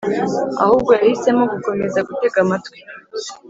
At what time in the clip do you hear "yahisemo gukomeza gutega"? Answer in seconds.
0.99-2.37